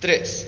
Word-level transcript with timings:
3. 0.00 0.46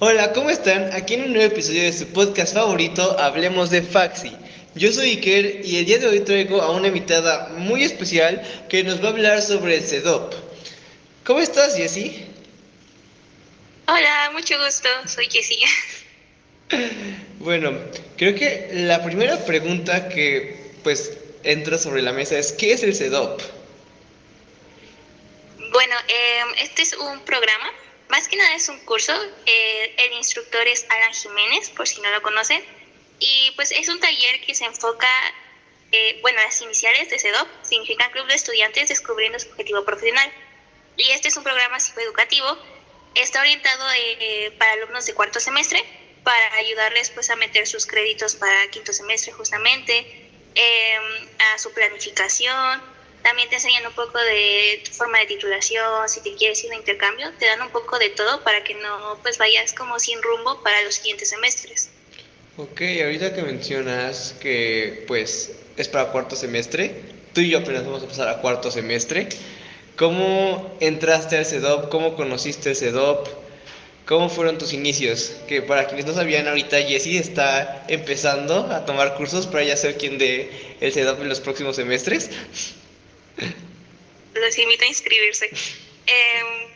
Hola, 0.00 0.34
¿cómo 0.34 0.50
están? 0.50 0.92
Aquí 0.92 1.14
en 1.14 1.22
un 1.22 1.32
nuevo 1.32 1.50
episodio 1.50 1.82
de 1.82 1.94
su 1.94 2.08
podcast 2.08 2.52
favorito, 2.52 3.18
Hablemos 3.18 3.70
de 3.70 3.80
Faxi. 3.80 4.36
Yo 4.74 4.92
soy 4.92 5.12
Iker 5.12 5.64
y 5.64 5.78
el 5.78 5.86
día 5.86 5.96
de 5.96 6.08
hoy 6.08 6.20
traigo 6.20 6.60
a 6.60 6.72
una 6.72 6.88
invitada 6.88 7.48
muy 7.56 7.84
especial 7.84 8.42
que 8.68 8.84
nos 8.84 9.02
va 9.02 9.06
a 9.06 9.12
hablar 9.12 9.40
sobre 9.40 9.76
el 9.76 9.82
CEDOP. 9.82 10.34
¿Cómo 11.24 11.40
estás, 11.40 11.74
Jessie? 11.74 12.26
Hola, 13.86 14.30
mucho 14.34 14.62
gusto, 14.62 14.90
soy 15.06 15.26
Jessie. 15.30 15.64
Bueno, 17.38 17.72
creo 18.18 18.34
que 18.34 18.68
la 18.74 19.02
primera 19.02 19.42
pregunta 19.46 20.10
que 20.10 20.74
pues 20.82 21.12
entra 21.44 21.78
sobre 21.78 22.02
la 22.02 22.12
mesa 22.12 22.36
es 22.36 22.52
¿qué 22.52 22.74
es 22.74 22.82
el 22.82 22.94
CEDOP? 22.94 23.40
Bueno, 25.72 25.94
eh, 26.08 26.42
este 26.60 26.82
es 26.82 26.92
un 26.92 27.20
programa 27.20 27.72
más 28.08 28.28
que 28.28 28.36
nada 28.36 28.54
es 28.54 28.68
un 28.68 28.78
curso, 28.80 29.12
eh, 29.46 29.94
el 29.98 30.12
instructor 30.12 30.66
es 30.66 30.86
Alan 30.90 31.12
Jiménez, 31.12 31.70
por 31.70 31.88
si 31.88 32.00
no 32.00 32.10
lo 32.10 32.22
conocen, 32.22 32.62
y 33.18 33.52
pues 33.56 33.70
es 33.70 33.88
un 33.88 34.00
taller 34.00 34.40
que 34.44 34.54
se 34.54 34.64
enfoca, 34.64 35.08
eh, 35.92 36.18
bueno, 36.22 36.40
las 36.42 36.60
iniciales 36.60 37.10
de 37.10 37.18
CEDOP 37.18 37.48
significan 37.62 38.10
Club 38.10 38.26
de 38.26 38.34
Estudiantes 38.34 38.88
Descubriendo 38.88 39.38
su 39.38 39.48
Objetivo 39.50 39.84
Profesional. 39.84 40.32
Y 40.96 41.10
este 41.10 41.28
es 41.28 41.36
un 41.36 41.44
programa 41.44 41.80
psicoeducativo, 41.80 42.58
está 43.14 43.40
orientado 43.40 43.84
eh, 43.96 44.54
para 44.58 44.72
alumnos 44.72 45.06
de 45.06 45.14
cuarto 45.14 45.40
semestre, 45.40 45.82
para 46.22 46.54
ayudarles 46.54 47.10
pues 47.10 47.30
a 47.30 47.36
meter 47.36 47.66
sus 47.66 47.86
créditos 47.86 48.36
para 48.36 48.68
quinto 48.68 48.92
semestre 48.92 49.32
justamente, 49.32 50.30
a 51.54 51.58
su 51.58 51.72
planificación, 51.72 52.82
también 53.22 53.48
te 53.48 53.56
enseñan 53.56 53.86
un 53.86 53.92
poco 53.92 54.18
de 54.18 54.82
tu 54.84 54.92
forma 54.92 55.18
de 55.18 55.26
titulación, 55.26 56.08
si 56.08 56.20
te 56.20 56.34
quieres 56.34 56.62
ir 56.64 56.70
de 56.70 56.76
intercambio, 56.76 57.30
te 57.38 57.46
dan 57.46 57.62
un 57.62 57.70
poco 57.70 57.98
de 57.98 58.10
todo 58.10 58.42
para 58.42 58.64
que 58.64 58.74
no 58.74 59.18
pues 59.22 59.38
vayas 59.38 59.72
como 59.72 59.98
sin 59.98 60.20
rumbo 60.22 60.62
para 60.62 60.82
los 60.82 60.96
siguientes 60.96 61.30
semestres. 61.30 61.90
Ok, 62.56 62.82
ahorita 63.02 63.34
que 63.34 63.42
mencionas 63.42 64.34
que 64.40 65.04
pues 65.06 65.52
es 65.76 65.88
para 65.88 66.12
cuarto 66.12 66.36
semestre, 66.36 66.94
tú 67.32 67.40
y 67.40 67.50
yo 67.50 67.58
apenas 67.58 67.84
vamos 67.84 68.02
a 68.02 68.06
pasar 68.06 68.28
a 68.28 68.40
cuarto 68.40 68.70
semestre. 68.70 69.28
¿Cómo 69.96 70.76
entraste 70.80 71.36
al 71.36 71.46
CEDOP? 71.46 71.90
¿Cómo 71.90 72.16
conociste 72.16 72.70
el 72.70 72.76
CEDOP? 72.76 73.28
¿Cómo 74.06 74.28
fueron 74.28 74.58
tus 74.58 74.72
inicios? 74.72 75.36
Que 75.46 75.62
para 75.62 75.86
quienes 75.86 76.06
no 76.06 76.12
sabían, 76.12 76.48
ahorita 76.48 76.82
Jessie 76.82 77.18
está 77.18 77.84
empezando 77.88 78.66
a 78.72 78.84
tomar 78.84 79.14
cursos 79.14 79.46
para 79.46 79.62
ya 79.64 79.76
ser 79.76 79.96
quien 79.96 80.18
de 80.18 80.50
el 80.80 80.92
CEDOP 80.92 81.20
en 81.20 81.28
los 81.28 81.40
próximos 81.40 81.76
semestres. 81.76 82.30
Los 84.34 84.58
invito 84.58 84.84
a 84.84 84.88
inscribirse. 84.88 85.50
Em, 86.06 86.68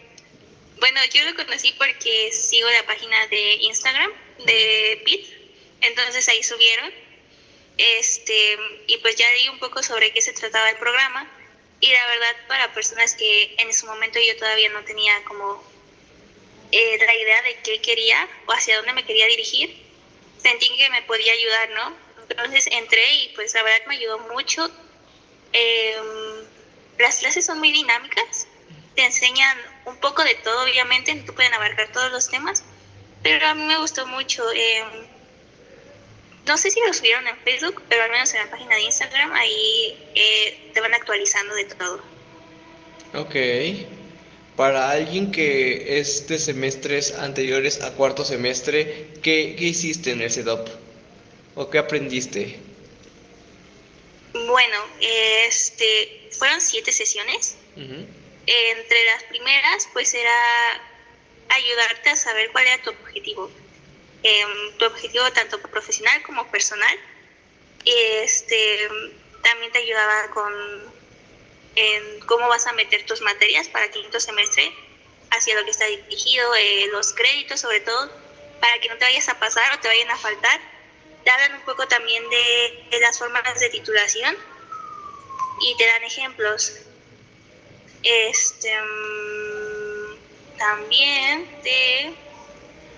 bueno, 0.79 1.01
yo 1.13 1.25
lo 1.25 1.35
conocí 1.35 1.73
porque 1.73 2.31
sigo 2.33 2.69
la 2.71 2.85
página 2.87 3.27
de 3.29 3.55
Instagram 3.55 4.13
de 4.45 5.01
PIT, 5.05 5.27
entonces 5.81 6.29
ahí 6.29 6.43
subieron. 6.43 6.93
Este, 7.79 8.59
y 8.87 8.97
pues 8.99 9.17
ya 9.17 9.31
leí 9.33 9.49
un 9.49 9.59
poco 9.59 9.83
sobre 9.83 10.13
qué 10.13 10.21
se 10.21 10.33
trataba 10.33 10.71
el 10.71 10.77
programa. 10.77 11.31
Y 11.81 11.93
la 11.93 12.07
verdad, 12.07 12.37
para 12.49 12.73
personas 12.73 13.15
que 13.15 13.55
en 13.59 13.69
ese 13.69 13.87
momento 13.87 14.19
yo 14.19 14.37
todavía 14.37 14.71
no 14.71 14.83
tenía 14.85 15.23
como 15.25 15.63
eh, 16.73 16.99
la 16.99 17.15
idea 17.15 17.43
de 17.43 17.57
qué 17.63 17.81
quería 17.81 18.29
o 18.47 18.53
hacia 18.53 18.77
dónde 18.77 18.93
me 18.95 19.05
quería 19.05 19.27
dirigir, 19.27 19.77
sentí 20.43 20.75
que 20.77 20.91
me 20.91 21.03
podía 21.03 21.33
ayudar, 21.33 21.71
¿no? 21.71 21.97
Entonces 22.29 22.67
entré 22.73 23.15
y 23.15 23.29
pues 23.35 23.55
la 23.55 23.63
verdad 23.63 23.87
me 23.87 23.97
ayudó 23.97 24.19
mucho. 24.21 24.71
Eh, 25.53 25.97
las 26.99 27.19
clases 27.19 27.47
son 27.47 27.59
muy 27.59 27.73
dinámicas, 27.73 28.47
te 28.95 29.05
enseñan 29.05 29.57
un 29.85 29.97
poco 29.97 30.25
de 30.25 30.35
todo, 30.37 30.65
obviamente, 30.65 31.15
no 31.15 31.33
pueden 31.35 31.53
abarcar 31.55 31.93
todos 31.93 32.11
los 32.11 32.29
temas, 32.29 32.65
pero 33.23 33.47
a 33.47 33.55
mí 33.55 33.65
me 33.65 33.79
gustó 33.79 34.07
mucho. 34.07 34.43
Eh, 34.53 34.83
no 36.47 36.57
sé 36.57 36.71
si 36.71 36.81
lo 36.87 36.93
subieron 36.93 37.27
en 37.27 37.37
Facebook, 37.39 37.83
pero 37.89 38.05
al 38.05 38.11
menos 38.11 38.33
en 38.35 38.45
la 38.45 38.51
página 38.51 38.77
de 38.77 38.83
Instagram, 38.83 39.33
ahí 39.33 39.99
eh, 40.15 40.71
te 40.73 40.81
van 40.81 40.95
actualizando 40.95 41.55
de 41.55 41.65
todo. 41.65 42.01
Ok. 43.15 43.35
Para 44.57 44.91
alguien 44.91 45.33
que 45.33 45.99
es 45.99 46.27
de 46.29 46.39
semestres 46.39 47.13
anteriores 47.15 47.83
a 47.83 47.93
cuarto 47.93 48.25
semestre, 48.25 49.09
¿qué, 49.23 49.55
qué 49.59 49.65
hiciste 49.65 50.13
en 50.13 50.23
el 50.23 50.31
CEDOP? 50.31 50.69
¿O 51.57 51.69
qué 51.69 51.79
aprendiste? 51.79 52.59
Bueno, 54.47 54.79
este, 55.01 56.31
fueron 56.39 56.61
siete 56.61 56.93
sesiones. 56.93 57.57
Entre 58.47 59.05
las 59.07 59.25
primeras, 59.25 59.89
pues 59.93 60.15
era 60.15 60.81
ayudarte 61.49 62.11
a 62.11 62.17
saber 62.17 62.51
cuál 62.53 62.67
era 62.67 62.83
tu 62.83 62.91
objetivo. 62.91 63.51
Em, 64.23 64.73
tu 64.79 64.87
objetivo 64.87 65.31
tanto 65.33 65.61
profesional 65.61 66.23
como 66.23 66.47
personal. 66.51 66.97
Este, 67.85 68.89
también 69.43 69.73
te 69.73 69.79
ayudaba 69.79 70.31
con 70.31 70.97
en 71.77 72.21
cómo 72.21 72.49
vas 72.49 72.67
a 72.67 72.73
meter 72.73 73.05
tus 73.05 73.21
materias 73.21 73.69
para 73.69 73.91
quinto 73.91 74.19
semestre 74.19 74.73
hacia 75.31 75.55
lo 75.57 75.65
que 75.65 75.73
está 75.73 75.85
dirigido, 75.87 76.55
eh, 76.55 76.87
los 76.91 77.13
créditos 77.13 77.61
sobre 77.61 77.81
todo, 77.81 78.11
para 78.61 78.79
que 78.81 78.89
no 78.89 78.97
te 78.97 79.05
vayas 79.05 79.29
a 79.29 79.39
pasar 79.39 79.75
o 79.75 79.81
te 79.81 79.89
vayan 79.89 80.11
a 80.11 80.17
faltar 80.17 80.76
te 81.27 81.33
hablan 81.33 81.55
un 81.55 81.63
poco 81.63 81.89
también 81.89 82.23
de, 82.31 83.01
las 83.01 83.19
formas 83.19 83.59
de 83.59 83.69
titulación 83.69 84.37
y 85.61 85.77
te 85.77 85.85
dan 85.85 86.05
ejemplos. 86.05 86.73
Este, 88.05 88.73
mm, 88.81 90.57
también 90.57 91.63
te, 91.65 92.15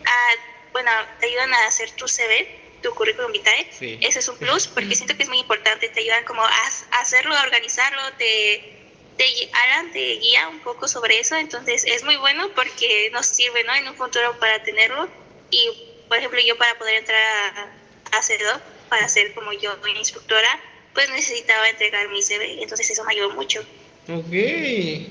ah, 0.05 0.33
bueno, 0.73 0.91
te 1.19 1.27
ayudan 1.27 1.55
a 1.55 1.67
hacer 1.69 1.91
tu 1.93 2.07
CV, 2.07 2.77
tu 2.83 2.95
currículum 2.95 3.33
vitae. 3.33 3.71
Ese 4.03 4.19
es 4.19 4.29
un 4.29 4.37
plus 4.37 4.69
porque 4.69 4.95
siento 4.95 5.17
que 5.17 5.23
es 5.23 5.31
muy 5.31 5.39
importante. 5.39 5.89
Te 5.89 6.01
ayudan 6.01 6.25
como 6.27 6.45
a, 6.45 6.67
hacerlo, 7.01 7.35
a 7.35 7.43
organizarlo, 7.45 8.13
te, 8.19 8.77
te, 9.17 9.51
Alan 9.55 9.91
te 9.91 10.17
guía 10.17 10.49
un 10.49 10.61
poco 10.61 10.87
sobre 10.87 11.19
eso. 11.19 11.35
Entonces 11.35 11.83
es 11.87 12.05
muy 12.05 12.17
bueno 12.17 12.51
porque 12.55 13.09
nos 13.11 13.25
sirve 13.27 13.65
¿no? 13.65 13.75
en 13.75 13.89
un 13.89 13.97
futuro 13.97 14.39
para 14.39 14.63
tenerlo. 14.65 15.09
Y, 15.51 15.71
por 16.09 16.19
ejemplo, 16.19 16.41
yo 16.45 16.59
para 16.59 16.77
poder 16.79 16.97
entrar 16.97 17.23
a 17.57 17.78
hacerlo 18.17 18.61
para 18.89 19.09
ser 19.09 19.33
como 19.35 19.53
yo 19.53 19.77
instructora, 19.99 20.49
pues 20.95 21.11
necesitaba 21.11 21.69
entregar 21.69 22.09
mi 22.09 22.23
CV, 22.23 22.63
entonces 22.63 22.91
eso 22.91 23.05
me 23.05 23.13
ayudó 23.13 23.31
mucho. 23.31 23.61
Ok, 24.09 24.31
qué 24.31 25.09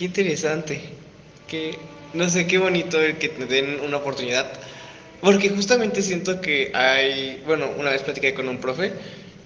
interesante, 0.00 0.80
que 1.48 1.78
no 2.12 2.28
sé, 2.30 2.46
qué 2.46 2.58
bonito 2.58 3.00
el 3.00 3.18
que 3.18 3.28
te 3.28 3.46
den 3.46 3.80
una 3.80 3.96
oportunidad, 3.98 4.52
porque 5.20 5.48
justamente 5.48 6.02
siento 6.02 6.40
que 6.40 6.70
hay, 6.74 7.42
bueno, 7.46 7.70
una 7.76 7.90
vez 7.90 8.02
platicé 8.02 8.34
con 8.34 8.48
un 8.48 8.60
profe, 8.60 8.92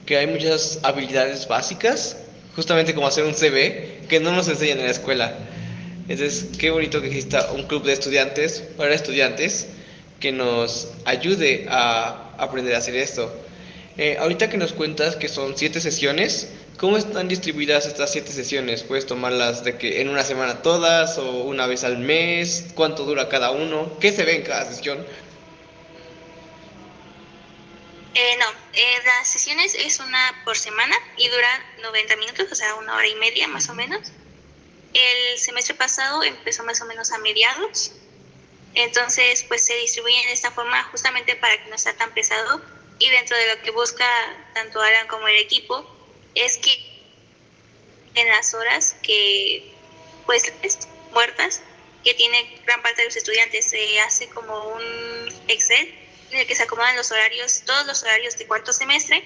que 0.06 0.18
hay 0.18 0.26
muchas 0.26 0.80
habilidades 0.82 1.48
básicas, 1.48 2.16
justamente 2.54 2.94
como 2.94 3.06
hacer 3.06 3.24
un 3.24 3.34
CV, 3.34 4.02
que 4.08 4.20
no 4.20 4.32
nos 4.32 4.48
enseñan 4.48 4.78
en 4.80 4.86
la 4.86 4.90
escuela. 4.90 5.38
Entonces, 6.08 6.46
qué 6.58 6.70
bonito 6.70 7.00
que 7.00 7.08
exista 7.08 7.52
un 7.52 7.64
club 7.64 7.84
de 7.84 7.92
estudiantes 7.92 8.62
para 8.76 8.94
estudiantes 8.94 9.68
que 10.20 10.32
nos 10.32 10.88
ayude 11.04 11.66
a 11.68 12.32
aprender 12.38 12.74
a 12.74 12.78
hacer 12.78 12.96
esto. 12.96 13.32
Eh, 13.96 14.16
ahorita 14.18 14.48
que 14.48 14.56
nos 14.56 14.72
cuentas 14.72 15.16
que 15.16 15.28
son 15.28 15.56
siete 15.56 15.80
sesiones, 15.80 16.48
¿cómo 16.76 16.96
están 16.96 17.28
distribuidas 17.28 17.86
estas 17.86 18.12
siete 18.12 18.30
sesiones? 18.32 18.82
¿Puedes 18.82 19.06
tomarlas 19.06 19.64
de 19.64 19.76
que 19.76 20.00
en 20.00 20.08
una 20.08 20.24
semana 20.24 20.62
todas 20.62 21.18
o 21.18 21.42
una 21.44 21.66
vez 21.66 21.84
al 21.84 21.98
mes? 21.98 22.66
¿Cuánto 22.74 23.04
dura 23.04 23.28
cada 23.28 23.50
uno? 23.50 23.98
¿Qué 24.00 24.12
se 24.12 24.24
ve 24.24 24.36
en 24.36 24.42
cada 24.42 24.64
sesión? 24.64 25.04
Eh, 28.14 28.36
no, 28.38 28.46
eh, 28.72 28.98
las 29.04 29.28
sesiones 29.28 29.74
es 29.74 30.00
una 30.00 30.42
por 30.44 30.56
semana 30.56 30.96
y 31.16 31.28
duran 31.28 31.62
90 31.82 32.16
minutos, 32.16 32.46
o 32.50 32.54
sea, 32.54 32.74
una 32.74 32.96
hora 32.96 33.06
y 33.06 33.14
media 33.16 33.46
más 33.48 33.68
o 33.68 33.74
menos. 33.74 34.12
El 34.94 35.38
semestre 35.38 35.74
pasado 35.74 36.22
empezó 36.24 36.64
más 36.64 36.80
o 36.80 36.86
menos 36.86 37.12
a 37.12 37.18
mediados 37.18 37.92
entonces, 38.78 39.44
pues 39.48 39.64
se 39.64 39.74
distribuyen 39.74 40.24
de 40.26 40.32
esta 40.32 40.52
forma 40.52 40.84
justamente 40.84 41.34
para 41.34 41.60
que 41.60 41.68
no 41.68 41.76
sea 41.76 41.96
tan 41.96 42.14
pesado. 42.14 42.62
Y 43.00 43.10
dentro 43.10 43.36
de 43.36 43.54
lo 43.54 43.62
que 43.62 43.72
busca 43.72 44.06
tanto 44.54 44.80
Alan 44.80 45.08
como 45.08 45.26
el 45.26 45.36
equipo 45.36 45.84
es 46.36 46.58
que 46.58 47.02
en 48.14 48.28
las 48.28 48.54
horas 48.54 48.94
que 49.02 49.72
pues 50.26 50.52
muertas 51.12 51.60
que 52.04 52.14
tiene 52.14 52.60
gran 52.66 52.80
parte 52.82 53.02
de 53.02 53.08
los 53.08 53.16
estudiantes 53.16 53.68
se 53.68 54.00
hace 54.00 54.28
como 54.28 54.68
un 54.68 55.42
Excel 55.48 55.92
en 56.30 56.38
el 56.38 56.46
que 56.46 56.54
se 56.54 56.62
acomodan 56.62 56.94
los 56.94 57.10
horarios, 57.10 57.62
todos 57.66 57.84
los 57.84 58.02
horarios 58.04 58.38
de 58.38 58.46
cuarto 58.46 58.72
semestre 58.72 59.24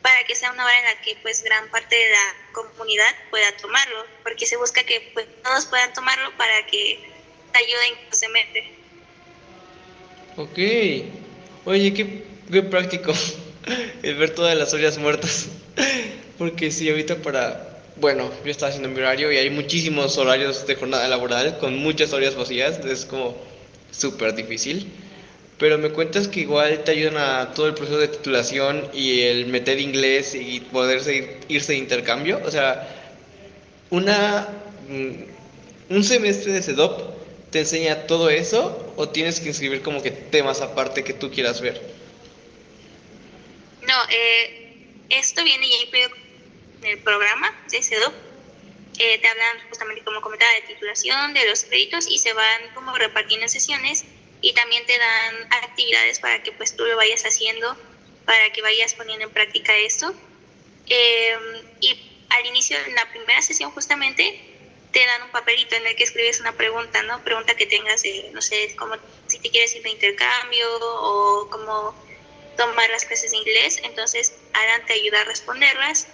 para 0.00 0.24
que 0.24 0.34
sea 0.34 0.50
una 0.52 0.64
hora 0.64 0.78
en 0.78 0.84
la 0.84 1.00
que 1.02 1.16
pues 1.16 1.42
gran 1.42 1.68
parte 1.68 1.94
de 1.94 2.10
la 2.10 2.36
comunidad 2.52 3.14
pueda 3.28 3.54
tomarlo, 3.58 4.06
porque 4.22 4.46
se 4.46 4.56
busca 4.56 4.82
que 4.84 5.10
pues, 5.12 5.26
todos 5.42 5.66
puedan 5.66 5.92
tomarlo 5.92 6.34
para 6.38 6.64
que 6.66 7.17
te 7.58 7.64
ayuden 7.64 7.98
se 8.10 8.28
mete. 8.28 8.64
Ok. 10.36 11.66
Oye, 11.66 11.92
qué, 11.92 12.62
práctico 12.62 13.12
el 14.02 14.14
ver 14.16 14.34
todas 14.34 14.56
las 14.56 14.72
ollas 14.74 14.98
muertas. 14.98 15.48
Porque 16.38 16.70
sí, 16.70 16.88
ahorita 16.88 17.16
para 17.16 17.64
bueno, 17.96 18.30
yo 18.44 18.50
estaba 18.50 18.70
haciendo 18.70 18.88
mi 18.88 19.00
horario 19.00 19.32
y 19.32 19.36
hay 19.38 19.50
muchísimos 19.50 20.16
horarios 20.18 20.66
de 20.68 20.76
jornada 20.76 21.08
laboral 21.08 21.58
con 21.58 21.76
muchas 21.78 22.12
horas 22.12 22.36
vacías, 22.36 22.78
es 22.84 23.04
como 23.04 23.36
súper 23.90 24.36
difícil. 24.36 24.86
Pero 25.58 25.78
me 25.78 25.90
cuentas 25.90 26.28
que 26.28 26.40
igual 26.40 26.84
te 26.84 26.92
ayudan 26.92 27.16
a 27.16 27.52
todo 27.52 27.66
el 27.66 27.74
proceso 27.74 27.98
de 27.98 28.06
titulación 28.06 28.88
y 28.94 29.22
el 29.22 29.46
meter 29.46 29.80
inglés 29.80 30.36
y 30.36 30.60
poder 30.60 31.02
irse 31.48 31.72
de 31.72 31.78
intercambio. 31.78 32.40
O 32.44 32.50
sea, 32.52 32.88
una, 33.90 34.46
mm, 34.88 35.94
un 35.96 36.04
semestre 36.04 36.52
de 36.52 36.62
CEDOP 36.62 37.17
te 37.50 37.60
enseña 37.60 38.06
todo 38.06 38.30
eso 38.30 38.92
o 38.96 39.08
tienes 39.08 39.40
que 39.40 39.48
inscribir 39.48 39.82
como 39.82 40.02
que 40.02 40.10
temas 40.10 40.60
aparte 40.60 41.04
que 41.04 41.12
tú 41.12 41.30
quieras 41.30 41.60
ver? 41.60 41.80
No, 43.82 43.94
eh, 44.10 44.76
esto 45.08 45.42
viene 45.44 45.68
ya 45.68 45.76
incluido 45.76 46.10
en 46.82 46.88
el 46.88 46.98
programa 46.98 47.54
de 47.70 47.82
CEDOP. 47.82 48.14
Eh, 48.98 49.18
te 49.18 49.28
hablan 49.28 49.58
justamente, 49.68 50.02
como 50.02 50.20
comentaba, 50.20 50.52
de 50.54 50.74
titulación, 50.74 51.32
de 51.32 51.46
los 51.48 51.64
créditos 51.64 52.06
y 52.08 52.18
se 52.18 52.32
van 52.32 52.74
como 52.74 52.96
repartiendo 52.96 53.44
en 53.44 53.48
sesiones 53.48 54.04
y 54.40 54.52
también 54.52 54.84
te 54.86 54.98
dan 54.98 55.52
actividades 55.62 56.18
para 56.18 56.42
que 56.42 56.52
pues 56.52 56.76
tú 56.76 56.84
lo 56.84 56.96
vayas 56.96 57.22
haciendo, 57.22 57.76
para 58.26 58.50
que 58.52 58.60
vayas 58.60 58.94
poniendo 58.94 59.24
en 59.26 59.32
práctica 59.32 59.76
esto. 59.76 60.12
Eh, 60.88 61.36
y 61.80 61.96
al 62.28 62.46
inicio, 62.46 62.76
en 62.86 62.94
la 62.94 63.08
primera 63.10 63.40
sesión 63.40 63.70
justamente, 63.70 64.40
te 64.92 65.04
dan 65.04 65.22
un 65.22 65.30
papelito 65.30 65.76
en 65.76 65.86
el 65.86 65.96
que 65.96 66.04
escribes 66.04 66.40
una 66.40 66.52
pregunta, 66.52 67.02
¿no? 67.02 67.22
Pregunta 67.22 67.54
que 67.54 67.66
tengas, 67.66 68.02
no 68.32 68.40
sé, 68.40 68.74
como 68.76 68.96
si 69.26 69.38
te 69.38 69.50
quieres 69.50 69.74
ir 69.74 69.82
de 69.82 69.90
intercambio 69.90 70.66
o 70.80 71.48
cómo 71.50 71.94
tomar 72.56 72.88
las 72.90 73.04
clases 73.04 73.30
de 73.30 73.36
inglés. 73.36 73.80
Entonces, 73.84 74.32
Alan 74.52 74.86
te 74.86 74.94
ayuda 74.94 75.20
a 75.20 75.24
responderlas. 75.24 76.08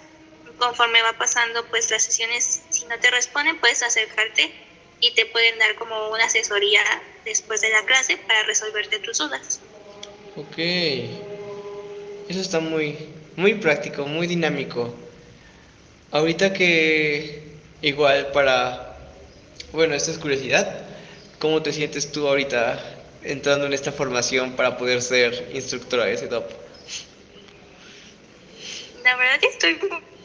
Conforme 0.57 1.01
va 1.01 1.13
pasando, 1.17 1.65
pues 1.67 1.89
las 1.91 2.03
sesiones, 2.03 2.61
si 2.69 2.85
no 2.85 2.97
te 2.99 3.11
responden, 3.11 3.59
puedes 3.59 3.81
acercarte 3.83 4.51
y 5.01 5.13
te 5.15 5.25
pueden 5.25 5.57
dar 5.59 5.75
como 5.75 6.09
una 6.09 6.25
asesoría 6.25 6.81
después 7.25 7.61
de 7.61 7.69
la 7.69 7.83
clase 7.85 8.17
para 8.17 8.43
resolverte 8.43 8.99
tus 8.99 9.17
dudas. 9.17 9.59
Ok. 10.35 10.57
Eso 12.29 12.41
está 12.41 12.59
muy, 12.59 12.97
muy 13.35 13.55
práctico, 13.55 14.05
muy 14.05 14.27
dinámico. 14.27 14.93
Ahorita 16.11 16.53
que 16.53 17.54
igual 17.85 18.31
para, 18.31 18.97
bueno, 19.71 19.93
esta 19.93 20.11
es 20.11 20.17
curiosidad, 20.17 20.87
¿cómo 21.37 21.61
te 21.61 21.71
sientes 21.71 22.11
tú 22.11 22.27
ahorita 22.27 22.83
entrando 23.21 23.67
en 23.67 23.73
esta 23.73 23.91
formación 23.91 24.55
para 24.55 24.75
poder 24.77 25.01
ser 25.03 25.51
instructora 25.53 26.05
de 26.05 26.17
top 26.27 26.45
La 29.03 29.15
verdad 29.15 29.39
que 29.39 29.47
estoy 29.47 29.79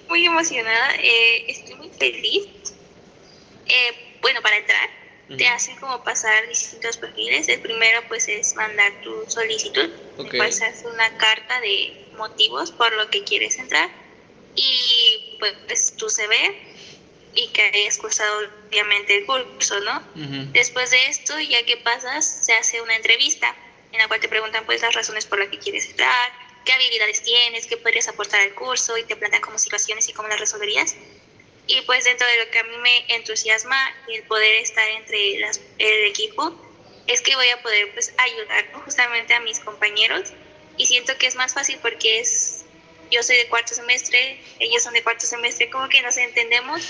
muy 0.08 0.24
emocionada, 0.24 0.94
eh, 0.96 1.44
estoy 1.48 1.74
muy 1.74 1.90
feliz. 1.90 2.48
Eh, 3.66 4.18
bueno, 4.22 4.40
para 4.40 4.56
entrar, 4.56 4.88
te 5.36 5.46
hacen 5.46 5.76
como 5.76 6.02
pasar 6.02 6.48
distintos 6.48 6.96
perfiles. 6.96 7.46
El 7.48 7.60
primero 7.60 8.00
pues 8.08 8.26
es 8.28 8.54
mandar 8.54 8.90
tu 9.02 9.24
solicitud, 9.28 9.90
okay. 10.16 10.40
hacer 10.40 10.74
una 10.86 11.16
carta 11.18 11.60
de 11.60 12.06
motivos 12.16 12.72
por 12.72 12.90
lo 12.94 13.08
que 13.10 13.22
quieres 13.22 13.58
entrar 13.58 13.90
y 14.56 15.36
pues, 15.38 15.54
pues 15.66 15.94
tu 15.96 16.08
CV 16.08 16.34
y 17.34 17.48
que 17.48 17.62
hayas 17.62 17.98
cursado 17.98 18.48
obviamente 18.68 19.16
el 19.16 19.26
curso, 19.26 19.80
¿no? 19.80 20.02
Después 20.52 20.90
de 20.90 21.06
esto, 21.06 21.38
ya 21.38 21.64
que 21.64 21.76
pasas, 21.76 22.44
se 22.44 22.52
hace 22.54 22.80
una 22.80 22.96
entrevista 22.96 23.54
en 23.92 23.98
la 23.98 24.08
cual 24.08 24.20
te 24.20 24.28
preguntan 24.28 24.64
pues 24.66 24.82
las 24.82 24.94
razones 24.94 25.26
por 25.26 25.38
las 25.38 25.48
que 25.48 25.58
quieres 25.58 25.86
entrar, 25.86 26.32
qué 26.64 26.72
habilidades 26.72 27.22
tienes, 27.22 27.66
qué 27.66 27.76
podrías 27.76 28.08
aportar 28.08 28.40
al 28.40 28.54
curso 28.54 28.96
y 28.96 29.04
te 29.04 29.16
plantean 29.16 29.42
como 29.42 29.58
situaciones 29.58 30.08
y 30.08 30.12
cómo 30.12 30.28
las 30.28 30.40
resolverías. 30.40 30.96
Y 31.66 31.80
pues 31.82 32.04
dentro 32.04 32.26
de 32.26 32.44
lo 32.44 32.50
que 32.50 32.58
a 32.58 32.64
mí 32.64 32.76
me 32.78 33.14
entusiasma 33.14 33.94
el 34.08 34.22
poder 34.24 34.56
estar 34.56 34.88
entre 34.88 35.38
las, 35.38 35.60
el 35.78 36.04
equipo 36.06 36.54
es 37.06 37.20
que 37.22 37.34
voy 37.36 37.48
a 37.48 37.62
poder 37.62 37.92
pues 37.92 38.12
ayudar 38.18 38.72
justamente 38.84 39.34
a 39.34 39.40
mis 39.40 39.60
compañeros 39.60 40.32
y 40.76 40.86
siento 40.86 41.16
que 41.18 41.26
es 41.26 41.34
más 41.34 41.54
fácil 41.54 41.78
porque 41.82 42.20
es 42.20 42.64
yo 43.10 43.22
soy 43.22 43.36
de 43.36 43.48
cuarto 43.48 43.74
semestre, 43.74 44.40
ellos 44.60 44.82
son 44.82 44.94
de 44.94 45.02
cuarto 45.02 45.26
semestre, 45.26 45.68
como 45.68 45.88
que 45.88 46.00
nos 46.02 46.16
entendemos 46.16 46.82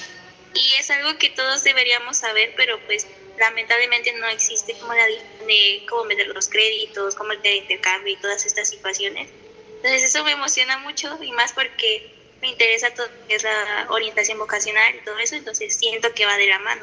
y 0.54 0.74
es 0.78 0.90
algo 0.90 1.18
que 1.18 1.30
todos 1.30 1.64
deberíamos 1.64 2.18
saber, 2.18 2.52
pero 2.56 2.78
pues 2.86 3.06
lamentablemente 3.38 4.12
no 4.14 4.28
existe 4.28 4.74
como 4.74 4.92
la 4.94 5.06
de 5.06 5.82
cómo 5.88 6.04
meter 6.04 6.28
los 6.28 6.48
créditos, 6.48 7.14
cómo 7.14 7.32
el 7.32 7.44
intercambio 7.44 8.12
y 8.12 8.16
todas 8.16 8.44
estas 8.44 8.68
situaciones. 8.68 9.28
Entonces 9.76 10.04
eso 10.04 10.24
me 10.24 10.32
emociona 10.32 10.78
mucho 10.78 11.18
y 11.22 11.32
más 11.32 11.52
porque 11.52 12.12
me 12.42 12.48
interesa 12.48 12.90
todo 12.94 13.08
que 13.28 13.36
es 13.36 13.42
la 13.42 13.86
orientación 13.90 14.38
vocacional 14.38 14.94
y 14.94 15.04
todo 15.04 15.18
eso, 15.18 15.36
entonces 15.36 15.74
siento 15.74 16.12
que 16.14 16.26
va 16.26 16.36
de 16.36 16.48
la 16.48 16.58
mano. 16.58 16.82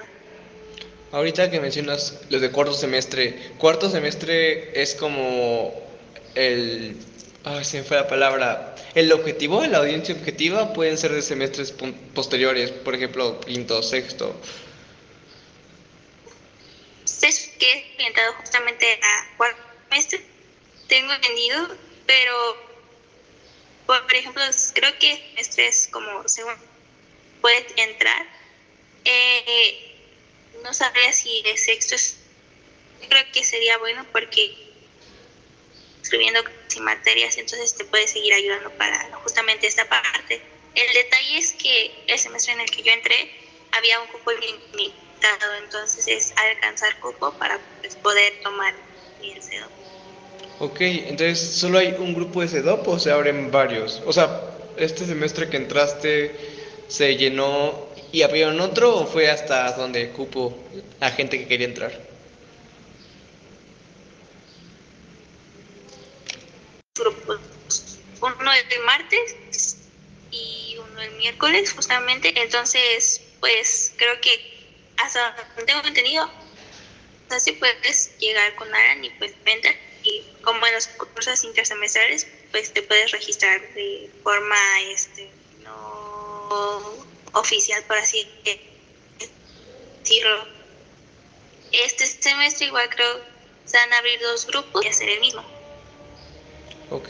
Ahorita 1.12 1.50
que 1.50 1.60
mencionas 1.60 2.19
los 2.30 2.42
de 2.42 2.52
cuarto 2.52 2.74
semestre, 2.74 3.52
cuarto 3.58 3.90
semestre 3.90 4.81
es 4.81 4.94
como 4.96 5.74
el 6.36 6.98
Ay, 7.50 7.64
se 7.64 7.78
me 7.78 7.84
fue 7.86 7.96
la 7.96 8.08
palabra. 8.10 8.76
El 8.94 9.10
objetivo, 9.14 9.66
la 9.66 9.78
audiencia 9.78 10.14
objetiva 10.14 10.74
pueden 10.74 10.98
ser 10.98 11.14
de 11.14 11.22
semestres 11.22 11.74
posteriores, 12.14 12.72
por 12.72 12.94
ejemplo, 12.94 13.40
quinto, 13.40 13.82
sexto. 13.82 14.36
Es 17.22 17.54
que 17.58 17.72
he 17.72 17.96
orientado 17.96 18.34
justamente 18.34 19.00
a 19.02 19.38
cuarto 19.38 19.62
semestre, 19.90 20.22
tengo 20.88 21.14
entendido, 21.14 21.70
pero 22.06 22.34
por, 23.86 24.14
ejemplo, 24.14 24.44
creo 24.74 25.00
que 25.00 25.16
semestres 25.16 25.88
como 25.90 26.28
segundo 26.28 26.62
puede 27.40 27.66
entrar. 27.78 28.26
Eh, 29.06 29.96
no 30.64 30.74
sabría 30.74 31.14
si 31.14 31.42
de 31.44 31.56
sexto 31.56 31.96
es, 31.96 32.18
creo 33.08 33.24
que 33.32 33.46
sería 33.46 33.78
bueno 33.78 34.06
porque 34.12 34.54
escribiendo 36.02 36.44
sin 36.78 36.84
materias, 36.84 37.38
entonces 37.38 37.76
te 37.76 37.86
puede 37.86 38.08
seguir 38.08 38.34
ayudando 38.34 38.70
para 38.72 39.10
justamente 39.24 39.68
esta 39.68 39.88
parte. 39.88 40.42
El 40.76 40.94
detalle 40.94 41.38
es 41.38 41.54
que 41.54 41.92
el 42.08 42.20
semestre 42.20 42.54
en 42.54 42.62
el 42.62 42.70
que 42.70 42.84
yo 42.84 42.92
entré 42.92 43.32
había 43.72 44.00
un 44.00 44.08
cupo 44.08 44.32
limitado, 44.32 45.56
entonces 45.64 46.08
es 46.08 46.34
alcanzar 46.38 47.00
cupo 47.00 47.34
para 47.34 47.60
pues, 47.82 47.96
poder 47.96 48.34
tomar 48.44 48.74
el 49.24 49.42
CEDOP. 49.42 49.72
Ok, 50.60 50.82
entonces 50.82 51.40
solo 51.40 51.80
hay 51.80 51.96
un 51.98 52.14
grupo 52.14 52.42
de 52.42 52.48
CEDOP 52.48 52.88
o 52.88 53.00
se 53.00 53.12
abren 53.12 53.52
varios. 53.52 54.02
O 54.06 54.14
sea, 54.14 54.42
este 54.78 55.06
semestre 55.06 55.50
que 55.50 55.58
entraste 55.58 56.36
se 56.88 57.16
llenó 57.16 57.88
y 58.12 58.22
abrieron 58.22 58.60
otro 58.62 58.96
o 58.96 59.08
fue 59.08 59.30
hasta 59.30 59.72
donde 59.74 60.10
cupo 60.10 60.58
la 61.00 61.12
gente 61.12 61.38
que 61.40 61.48
quería 61.48 61.68
entrar. 61.68 62.08
grupos, 66.98 67.40
uno 68.22 68.52
el 68.71 68.83
martes 68.83 69.78
y 70.31 70.78
uno 70.78 71.02
el 71.02 71.12
miércoles 71.14 71.71
justamente, 71.74 72.33
entonces 72.42 73.21
pues 73.40 73.94
creo 73.97 74.19
que 74.21 74.57
hasta 74.97 75.36
tengo 75.66 75.81
entendido, 75.86 76.30
así 77.30 77.52
puedes 77.54 78.18
llegar 78.19 78.56
con 78.56 78.74
Aran 78.74 79.06
y 79.06 79.09
pues 79.12 79.33
vender 79.44 79.78
y 80.04 80.24
como 80.42 80.66
en 80.66 80.74
los 80.74 80.88
cursos 80.88 81.44
intersemestrales 81.44 82.28
pues 82.52 82.74
te 82.74 82.81
puedes 82.81 83.12
registrar 83.12 83.62
de 83.74 84.09
forma 84.24 84.57
este 84.92 85.30
no 85.64 86.97
oficial 87.33 87.83
por 87.83 87.97
así 87.97 88.28
decirlo. 90.04 90.57
Este 91.71 92.06
semestre 92.06 92.68
igual 92.68 92.90
creo 92.90 93.19
se 93.66 93.78
van 93.78 93.94
a 93.94 93.97
abrir 93.97 94.19
dos 94.21 94.47
grupos 94.47 94.86
y 94.86 94.88
hacer 94.88 95.09
el 95.09 95.19
mismo. 95.19 95.44
Ok, 96.90 97.09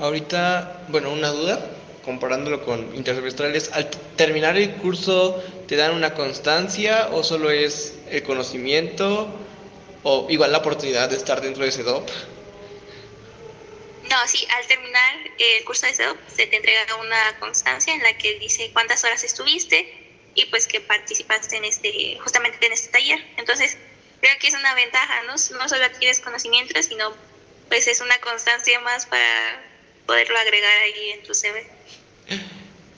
ahorita, 0.00 0.86
bueno, 0.88 1.10
una 1.10 1.28
duda, 1.28 1.70
comparándolo 2.04 2.64
con 2.64 2.94
intersemestrales, 2.94 3.70
al 3.72 3.90
terminar 4.16 4.56
el 4.56 4.72
curso, 4.74 5.42
¿te 5.66 5.76
dan 5.76 5.94
una 5.94 6.14
constancia 6.14 7.08
o 7.12 7.22
solo 7.24 7.50
es 7.50 7.94
el 8.10 8.22
conocimiento 8.22 9.28
o 10.02 10.26
igual 10.28 10.52
la 10.52 10.58
oportunidad 10.58 11.08
de 11.08 11.16
estar 11.16 11.40
dentro 11.40 11.62
de 11.62 11.70
ese 11.70 11.82
DOP? 11.82 12.08
No, 14.10 14.28
sí, 14.28 14.46
al 14.54 14.66
terminar 14.66 15.14
el 15.38 15.64
curso 15.64 15.86
de 15.86 15.94
CEDOP 15.94 16.18
se 16.28 16.46
te 16.46 16.56
entrega 16.56 16.94
una 16.96 17.38
constancia 17.40 17.94
en 17.94 18.02
la 18.02 18.16
que 18.18 18.38
dice 18.38 18.70
cuántas 18.72 19.02
horas 19.02 19.24
estuviste 19.24 19.92
y 20.34 20.44
pues 20.46 20.66
que 20.66 20.80
participaste 20.80 21.56
en 21.56 21.64
este, 21.64 22.18
justamente 22.20 22.66
en 22.66 22.72
este 22.72 22.90
taller. 22.90 23.24
Entonces, 23.38 23.78
creo 24.20 24.38
que 24.38 24.48
es 24.48 24.54
una 24.54 24.74
ventaja, 24.74 25.22
¿no? 25.22 25.32
No 25.32 25.68
solo 25.68 25.84
adquieres 25.84 26.20
conocimiento, 26.20 26.80
sino 26.82 27.14
pues 27.68 27.86
es 27.88 28.00
una 28.00 28.18
constancia 28.18 28.78
más 28.80 29.06
para 29.06 29.62
poderlo 30.06 30.38
agregar 30.38 30.78
ahí 30.82 31.10
en 31.10 31.22
tu 31.22 31.34
CV. 31.34 31.66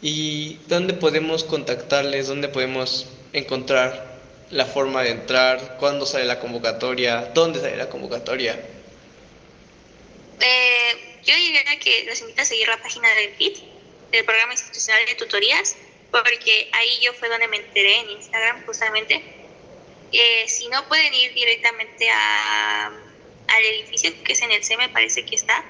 ¿Y 0.03 0.59
dónde 0.67 0.95
podemos 0.95 1.45
contactarles? 1.45 2.29
¿Dónde 2.29 2.49
podemos 2.49 3.09
encontrar 3.33 4.21
la 4.51 4.67
forma 4.67 5.03
de 5.03 5.11
entrar? 5.11 5.77
¿Cuándo 5.79 6.07
sale 6.07 6.25
la 6.25 6.39
convocatoria? 6.39 7.31
¿Dónde 7.35 7.61
sale 7.61 7.77
la 7.77 7.89
convocatoria? 7.89 8.61
Eh, 10.41 11.21
yo 11.25 11.35
diría 11.35 11.63
que 11.81 12.05
los 12.05 12.21
invito 12.21 12.43
a 12.43 12.45
seguir 12.45 12.69
la 12.69 12.81
página 12.81 13.13
del 13.15 13.31
PIT, 13.31 13.59
del 14.13 14.25
Programa 14.25 14.53
Institucional 14.53 15.05
de 15.07 15.15
Tutorías, 15.15 15.77
porque 16.11 16.69
ahí 16.73 16.99
yo 17.03 17.13
fue 17.15 17.29
donde 17.29 17.49
me 17.49 17.57
enteré 17.57 18.01
en 18.01 18.11
Instagram 18.11 18.65
justamente. 18.67 19.23
Eh, 20.13 20.45
si 20.47 20.69
no 20.69 20.87
pueden 20.89 21.13
ir 21.15 21.35
directamente 21.35 22.09
a, 22.11 22.87
al 22.87 23.65
edificio 23.65 24.13
que 24.23 24.33
es 24.33 24.43
en 24.43 24.53
el 24.53 24.63
C, 24.63 24.77
me 24.77 24.89
parece 24.89 25.25
que 25.25 25.35
está. 25.35 25.65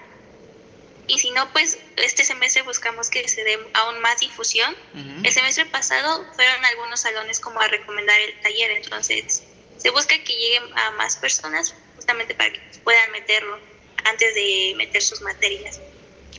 Y 1.09 1.19
si 1.19 1.31
no, 1.31 1.53
pues 1.53 1.79
este 1.97 2.25
semestre 2.25 2.63
buscamos 2.63 3.11
que 3.11 3.29
se 3.29 3.45
dé 3.45 3.59
aún 3.75 4.01
más 4.01 4.21
difusión. 4.21 4.77
El 5.23 5.33
semestre 5.33 5.67
pasado 5.67 6.27
fueron 6.35 6.65
algunos 6.65 7.01
salones 7.01 7.39
como 7.39 7.61
a 7.61 7.69
recomendar 7.69 8.19
el 8.21 8.41
taller, 8.41 8.71
entonces 8.73 9.45
se 9.77 9.91
busca 9.91 10.19
que 10.25 10.33
lleguen 10.33 10.65
a 10.77 10.91
más 10.93 11.17
personas 11.17 11.75
justamente 11.95 12.35
para 12.35 12.53
que 12.53 12.61
puedan 12.83 13.13
meterlo 13.13 13.59
antes 14.05 14.35
de 14.35 14.75
meter 14.77 15.03
sus 15.03 15.21
materias. 15.21 15.81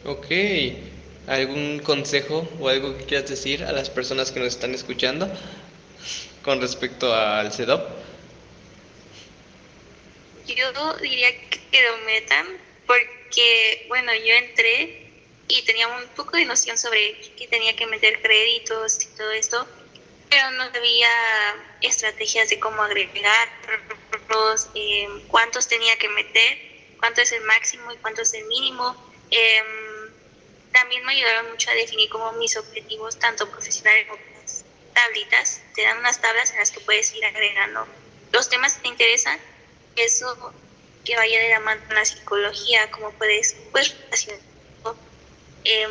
Ok. 0.03 0.27
¿Algún 1.27 1.79
consejo 1.79 2.49
o 2.59 2.69
algo 2.69 2.97
que 2.97 3.05
quieras 3.05 3.29
decir 3.29 3.63
a 3.63 3.71
las 3.71 3.89
personas 3.89 4.31
que 4.31 4.39
nos 4.39 4.49
están 4.49 4.73
escuchando 4.73 5.29
con 6.41 6.61
respecto 6.61 7.13
al 7.13 7.51
CEDOP? 7.51 7.89
Yo 10.47 10.93
diría 11.01 11.29
que 11.49 11.83
lo 11.83 11.97
metan 12.05 12.47
porque, 12.85 13.16
bueno, 13.87 14.13
yo 14.13 14.33
entré 14.33 15.07
y 15.47 15.61
tenía 15.63 15.87
un 15.87 16.07
poco 16.09 16.37
de 16.37 16.45
noción 16.45 16.77
sobre 16.77 17.19
que 17.35 17.47
tenía 17.47 17.75
que 17.75 17.87
meter 17.87 18.21
créditos 18.21 19.03
y 19.03 19.17
todo 19.17 19.31
esto, 19.31 19.67
pero 20.29 20.51
no 20.51 20.63
había 20.63 21.09
estrategias 21.81 22.49
de 22.49 22.59
cómo 22.59 22.81
agregarlos, 22.81 24.69
eh, 24.75 25.07
cuántos 25.27 25.67
tenía 25.67 25.97
que 25.97 26.09
meter, 26.09 26.95
cuánto 26.99 27.21
es 27.21 27.31
el 27.31 27.41
máximo 27.43 27.91
y 27.91 27.97
cuánto 27.97 28.21
es 28.21 28.33
el 28.33 28.45
mínimo. 28.45 28.95
Eh, 29.31 29.63
también 30.73 31.05
me 31.05 31.13
ayudaron 31.13 31.51
mucho 31.51 31.69
a 31.71 31.73
definir 31.73 32.09
como 32.09 32.31
mis 32.33 32.57
objetivos, 32.57 33.17
tanto 33.17 33.49
profesionales 33.49 34.07
como 34.07 34.21
tablitas. 34.93 35.61
Te 35.75 35.83
dan 35.83 35.99
unas 35.99 36.21
tablas 36.21 36.51
en 36.51 36.59
las 36.59 36.71
que 36.71 36.79
puedes 36.81 37.13
ir 37.13 37.25
agregando 37.25 37.87
los 38.31 38.49
temas 38.49 38.73
que 38.75 38.81
te 38.83 38.87
interesan. 38.89 39.39
Eso 39.95 40.53
que 41.07 41.15
vaya 41.15 41.39
de 41.39 41.49
la 41.51 41.61
mano 41.61 41.81
la 41.93 42.03
psicología, 42.03 42.91
como 42.91 43.11
puedes, 43.13 43.55
pues, 43.71 43.95
eh, 45.63 45.87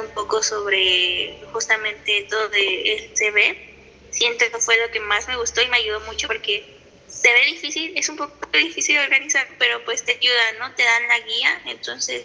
un 0.00 0.08
poco 0.14 0.42
sobre 0.42 1.38
justamente 1.52 2.26
todo 2.30 2.48
de 2.48 3.10
CV. 3.14 4.08
Siento 4.10 4.46
que 4.50 4.58
fue 4.58 4.78
lo 4.78 4.90
que 4.90 5.00
más 5.00 5.28
me 5.28 5.36
gustó 5.36 5.60
y 5.60 5.68
me 5.68 5.76
ayudó 5.76 6.00
mucho 6.00 6.26
porque 6.26 6.64
se 7.06 7.30
ve 7.30 7.44
difícil, 7.44 7.96
es 7.96 8.08
un 8.08 8.16
poco 8.16 8.34
difícil 8.52 8.96
de 8.96 9.02
organizar, 9.02 9.46
pero 9.58 9.84
pues 9.84 10.04
te 10.04 10.12
ayudan, 10.12 10.58
¿no? 10.58 10.74
Te 10.74 10.84
dan 10.84 11.08
la 11.08 11.18
guía, 11.20 11.62
entonces 11.66 12.24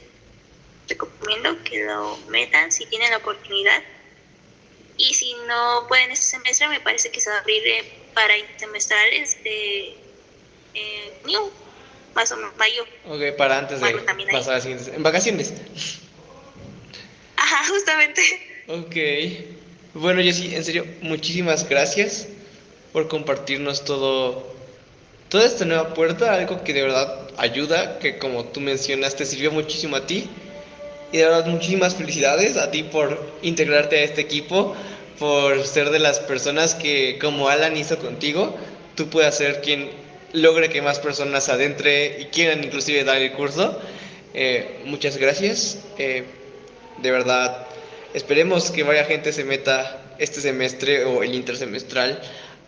recomiendo 0.88 1.62
que 1.64 1.84
lo 1.84 2.18
metan 2.30 2.72
si 2.72 2.86
tienen 2.86 3.12
la 3.12 3.18
oportunidad. 3.18 3.84
Y 4.98 5.14
si 5.14 5.34
no 5.48 5.86
pueden 5.90 6.12
este 6.12 6.38
semestre, 6.38 6.70
me 6.70 6.80
parece 6.80 7.12
que 7.12 7.20
se 7.20 7.30
va 7.30 7.38
a 7.38 7.40
abrir 7.40 7.68
eh, 7.68 7.84
para 8.14 8.34
semestrales 8.58 9.44
de 9.44 10.03
eh, 10.74 11.14
New, 11.26 11.52
más 12.16 12.32
o 12.32 12.38
menos 12.38 12.56
mayo. 12.58 12.86
Ok, 13.08 13.36
para 13.38 13.60
antes 13.60 13.82
de 13.82 13.94
pasar 14.32 14.56
a 14.56 14.62
siguientes. 14.62 14.90
En 14.90 15.04
vacaciones. 15.04 15.54
Ajá, 17.36 17.68
justamente. 17.68 18.22
Ok. 18.68 18.96
Bueno, 19.94 20.22
Jessy, 20.22 20.56
en 20.56 20.64
serio, 20.64 20.86
muchísimas 21.02 21.68
gracias 21.70 22.28
por 22.92 23.08
compartirnos 23.08 23.86
todo, 23.86 24.56
toda 25.30 25.46
esta 25.46 25.66
nueva 25.66 25.94
puerta, 25.94 26.34
algo 26.34 26.64
que 26.64 26.74
de 26.74 26.84
verdad 26.84 27.30
ayuda, 27.38 28.00
que 28.00 28.18
como 28.18 28.46
tú 28.46 28.60
mencionaste, 28.60 29.26
sirvió 29.26 29.52
muchísimo 29.52 29.96
a 29.96 30.06
ti 30.06 30.30
y 31.14 31.18
de 31.18 31.26
verdad, 31.26 31.46
muchísimas 31.46 31.94
felicidades 31.94 32.58
a 32.58 32.72
ti 32.72 32.82
por 32.82 33.20
integrarte 33.44 34.00
a 34.00 34.04
este 34.04 34.22
equipo, 34.22 34.76
por 35.20 35.64
ser 35.64 35.92
de 35.92 36.00
las 36.00 36.20
personas 36.20 36.74
que, 36.74 37.20
como 37.22 37.50
Alan 37.50 37.78
hizo 37.78 38.00
contigo, 38.00 38.58
tú 38.96 39.10
puedas 39.10 39.38
ser 39.38 39.62
quien 39.62 39.92
logre 40.34 40.70
que 40.70 40.82
más 40.82 41.00
personas 41.00 41.48
adentre 41.50 42.20
y 42.20 42.26
quieran 42.26 42.64
inclusive 42.64 43.04
dar 43.04 43.22
el 43.22 43.32
curso. 43.34 43.80
Eh, 44.34 44.82
muchas 44.86 45.18
gracias. 45.18 45.80
Eh, 45.98 46.26
de 46.98 47.12
verdad, 47.12 47.68
esperemos 48.14 48.72
que 48.72 48.84
vaya 48.84 49.06
gente 49.06 49.32
se 49.32 49.44
meta 49.44 50.02
este 50.20 50.42
semestre 50.42 51.06
o 51.06 51.24
el 51.24 51.34
intersemestral 51.34 52.22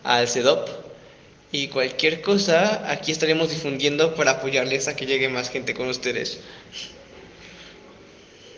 al 0.04 0.28
CEDOP. 0.28 0.70
Y 1.52 1.68
cualquier 1.70 2.22
cosa, 2.22 2.90
aquí 2.92 3.12
estaremos 3.12 3.50
difundiendo 3.50 4.16
para 4.16 4.32
apoyarles 4.32 4.88
a 4.88 4.96
que 4.96 5.06
llegue 5.06 5.30
más 5.30 5.50
gente 5.50 5.74
con 5.74 5.88
ustedes. 5.88 6.40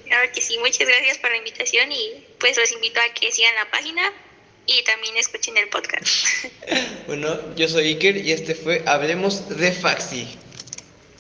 Claro 0.06 0.32
que 0.34 0.42
sí, 0.42 0.58
muchas 0.60 0.88
gracias 0.88 1.18
por 1.18 1.30
la 1.30 1.38
invitación 1.38 1.92
y 1.92 2.26
pues 2.40 2.58
los 2.58 2.72
invito 2.72 3.00
a 3.00 3.14
que 3.14 3.32
sigan 3.32 3.54
la 3.56 3.70
página 3.70 4.14
y 4.68 4.84
también 4.84 5.18
escuchen 5.18 5.58
el 5.58 5.70
podcast. 5.70 6.28
bueno, 7.08 7.56
yo 7.56 7.68
soy 7.68 7.88
Iker 7.88 8.18
y 8.18 8.32
este 8.32 8.54
fue 8.54 8.84
Hablemos 8.86 9.50
de 9.58 9.72
Faxi. 9.72 10.28